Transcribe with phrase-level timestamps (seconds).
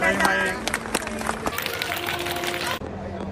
[0.00, 0.54] 欢迎欢迎。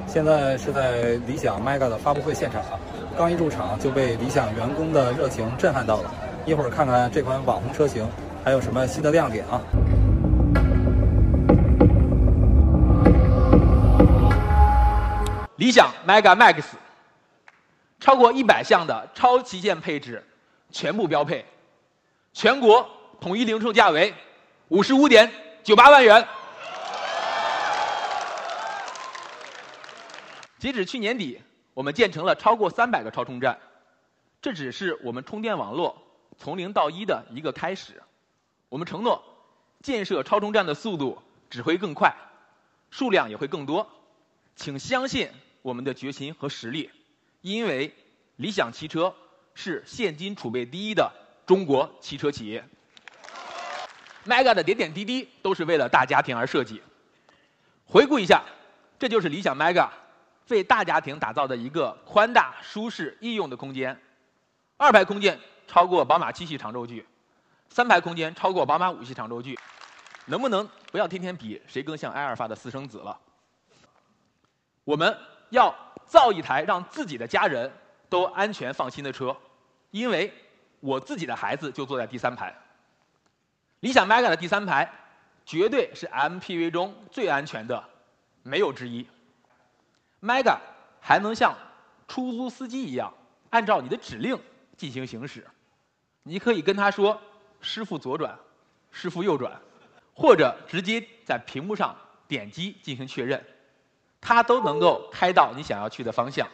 [0.06, 2.78] 现在是在理想 Mega 的发布会现场啊，
[3.16, 6.12] 刚一入场就被理想员工的热情震撼到了。
[6.44, 8.06] 一会儿看看这款网红车型
[8.44, 9.62] 还有什么新的亮点啊！
[15.56, 16.64] 理想 Mega Max，
[17.98, 20.22] 超过一百项的超旗舰配置，
[20.70, 21.46] 全部标配，
[22.34, 22.86] 全国
[23.18, 24.12] 统一零售价为
[24.68, 25.30] 五十五点
[25.62, 26.22] 九八万元。
[30.58, 31.40] 截止去年底，
[31.74, 33.58] 我们建成了超过三百个超充站，
[34.42, 36.02] 这只是我们充电网络
[36.36, 38.02] 从零到一的一个开始。
[38.68, 39.22] 我们承诺，
[39.82, 42.14] 建设超充站的速度只会更快，
[42.90, 43.88] 数量也会更多，
[44.56, 45.28] 请相信。
[45.60, 46.88] 我们的决心和实力，
[47.42, 47.92] 因为
[48.36, 49.14] 理想汽车
[49.54, 51.12] 是现金储备第一的
[51.46, 52.64] 中国汽车企业。
[54.24, 56.80] Mega 的点点滴滴都是为了大家庭而设计。
[57.86, 58.44] 回顾一下，
[59.00, 59.90] 这就是理想 Mega
[60.56, 64.00] 为大家庭打造的一个宽大、舒适、易用的空间。
[64.76, 67.06] 二排空间超过宝马七系长轴距，
[67.68, 69.58] 三排空间超过宝马五系长轴距。
[70.26, 73.18] 能不能不要天天比谁更像埃尔法的私生子了？
[74.84, 75.16] 我们。
[75.50, 75.74] 要
[76.04, 77.72] 造一台让自己的家人
[78.10, 79.34] 都安全放心的车，
[79.90, 80.30] 因为
[80.80, 82.54] 我自己的孩子就坐在第三排。
[83.80, 84.92] 理想 Mega 的第三排
[85.46, 87.82] 绝对是 MPV 中最安全的，
[88.42, 89.08] 没有之一。
[90.20, 90.56] Mega
[91.00, 91.54] 还能像
[92.06, 93.12] 出租司机一样，
[93.50, 94.38] 按照你的指令
[94.76, 95.46] 进行行驶。
[96.22, 97.18] 你可以跟他说
[97.60, 98.36] ：“师傅左转，
[98.90, 99.52] 师傅右转”，
[100.14, 101.94] 或者直接在屏幕上
[102.26, 103.42] 点击进行确认。
[104.20, 106.46] 它都能够开到你想要去的方向。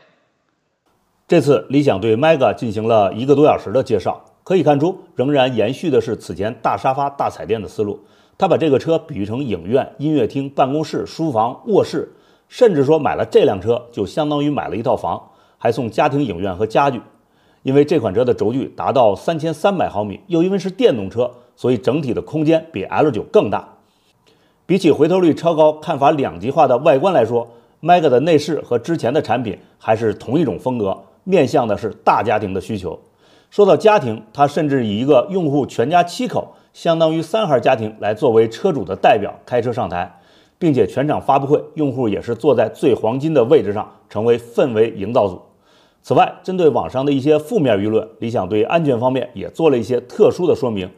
[1.26, 8.06] 这次理想对 Mega 进行了一个多小时的介绍，可以看出仍然延续的是此前大沙发、大彩电的思路。
[8.36, 12.12] 他把这个车比喻成影院、音乐厅、办公室、书房、卧室，
[12.48, 17.00] 甚至说买了这辆车就相当于买了一套房，还送家庭影院和家具。
[17.62, 23.66] 因为这款车的轴距达到三千三百毫米，又因为是电动车，所以整体的空间比 L9 更大。
[24.66, 27.48] 比起回头率超高、看法两极化的外观来说
[27.82, 32.98] ，Mega 的内饰和之前的产品还是同一种风格，面向的是大家庭的需求。
[33.50, 40.20] 说到家庭，它甚至以一个用户全家七口，相当于三孩家庭来作为车主的代表开车上台，
[40.58, 45.40] 并且全场发布会用户也是坐在最黄金的位置上，成为氛围营造组。
[46.02, 50.90] 此外，针对网上的一些负面舆论，理想对安全方面也做了一些特殊的说明，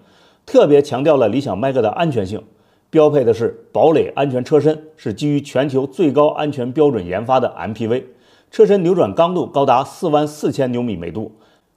[0.44, 2.43] 特别强调了理想 Mega 的安全性。
[2.91, 8.05] 标配的是堡垒安全车身，是基于全球最高安全标准研发的 MPV。
[8.50, 11.33] 车身扭转刚度高达四万四千牛米每度，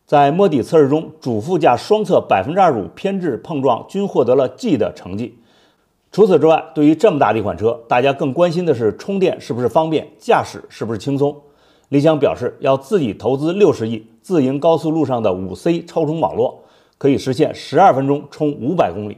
[0.06, 5.40] 在摸底测试中，主副驾双侧百分之二十五偏置碰撞均获得了 G 的成绩。
[6.12, 11.36] 除此之外，对于这么大的一款车，大家更关心的是充电是不是方便，驾驶是不是轻松。
[11.90, 16.64] 理想表示要自己投资六十亿，自营高速路上的五 C 超充网络，
[16.98, 19.18] 可以实现十二分钟充五百公里。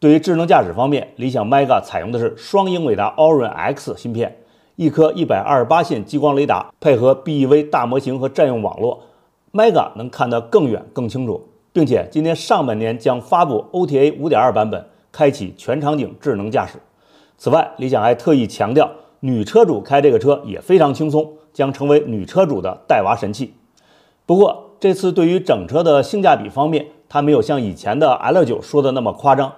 [0.00, 4.36] 对于智能驾驶方面，理想 Mega 采用的是双英伟达 Orin X 芯片，
[4.74, 9.00] 一颗一百二十八线激光雷达，配合 BEV 大模型和占用网络
[9.52, 14.84] ，Mega 能看得更远更清楚，并且今年上半年将发布 OTA 五点二版本，
[15.16, 16.74] 开启全场景智能驾驶。
[17.38, 18.90] 此外，理想还特意强调，
[19.20, 23.54] 女车主开这个车也非常轻松，将成为女车主的带娃神器。
[24.26, 29.54] 不过，这次对于整车的性价比方面，它没有像以前的 L9 说的那么夸张。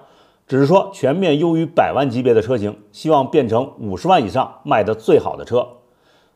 [0.47, 5.67] 只是说全面优于百万级别的车型，希望变成五十万以上卖的最好的车。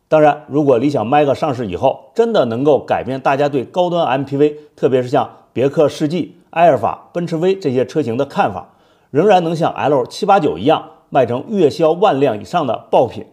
[0.10, 8.68] 当然，如果理想 Mega 上市以后，真的能够改变大家对高端 MPV，特别是像别克世纪、埃尔法、奔驰 V 这些车型的看法，
[9.14, 13.24] 仍然能像 L 七八九一样卖成月销万辆以上的爆品，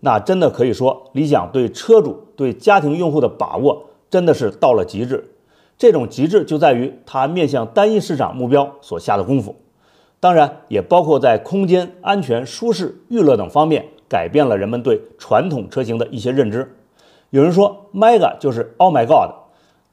[0.00, 5.30] 那真的可以说理想对车主、对家庭用户的把握真的是到了极致。
[5.78, 9.54] 这种极致就在于它面向单一市场目标所下的功夫。
[10.18, 16.74] 当然，也包括在空间、安全、舒适、娱乐等方面改变了人们对传统车型的一些认知。
[17.30, 19.37] 有人说，Mega 就是 Oh my God！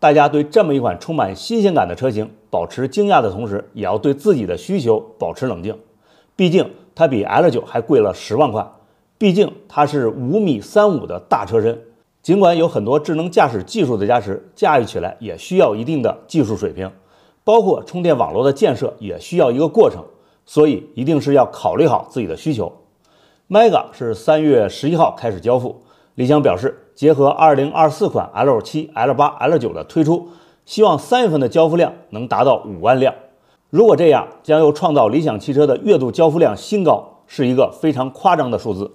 [0.06, 5.76] 大家对这么一款充满新鲜感的车型保持惊讶的同时，也要对自己的需求保持冷静。
[6.36, 8.64] 毕竟它比 L9 还贵了十万块，
[9.18, 11.82] 毕竟它是五米三五的大车身。
[12.22, 16.92] 尽管有很多智能驾驶技术的加持，驾驭起来也需要一定的技术水平，
[17.44, 20.04] 包括充电网络的建设也需要一个过程。
[20.46, 22.72] 所以一定是要考虑好自己的需求。
[23.50, 25.82] Mega 是三月十一号开始交付，
[26.14, 30.30] 理想表示结合二零二四款 L 七、L 八、L 九的推出，
[30.66, 33.14] 希望三月份的交付量能达到五万辆。
[33.70, 37.12] 如果这样，将又创造理想汽车的月度交付量新高。
[37.28, 38.92] 是一个非常夸张的数字。